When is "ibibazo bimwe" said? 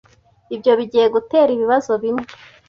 1.53-2.23